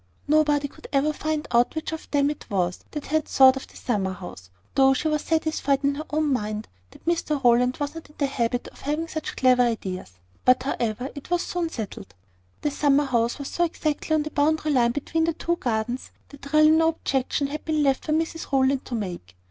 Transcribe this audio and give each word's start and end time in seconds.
Nobody 0.27 0.67
could 0.67 0.87
ever 0.91 1.13
find 1.13 1.47
out 1.51 1.75
which 1.75 1.91
of 1.91 2.09
them 2.09 2.31
it 2.31 2.49
was 2.49 2.79
that 2.89 3.05
had 3.05 3.25
thought 3.27 3.55
of 3.55 3.67
the 3.67 3.77
summerhouse, 3.77 4.49
though 4.73 4.95
she 4.95 5.07
was 5.09 5.21
satisfied 5.21 5.83
in 5.83 5.93
her 5.93 6.05
own 6.09 6.33
mind 6.33 6.67
that 6.89 7.05
Mr 7.05 7.43
Rowland 7.43 7.77
was 7.77 7.93
not 7.93 8.09
in 8.09 8.15
the 8.17 8.25
habit 8.25 8.67
of 8.69 8.81
having 8.81 9.07
such 9.07 9.35
clever 9.35 9.61
ideas; 9.61 10.13
but, 10.43 10.63
however, 10.63 11.11
it 11.13 11.29
was 11.29 11.43
soon 11.43 11.69
settled. 11.69 12.15
The 12.61 12.71
summer 12.71 13.05
house 13.05 13.37
was 13.37 13.49
so 13.49 13.63
exactly 13.63 14.15
on 14.15 14.23
the 14.23 14.31
boundary 14.31 14.71
line 14.71 14.91
between 14.91 15.25
the 15.25 15.33
two 15.35 15.57
gardens, 15.57 16.09
that 16.29 16.51
really 16.51 16.71
no 16.71 16.87
objection 16.87 17.45
had 17.45 17.63
been 17.63 17.83
left 17.83 18.05
for 18.05 18.11
Mrs 18.13 18.51
Rowland 18.51 18.83
to 18.85 18.95
make. 18.95 19.35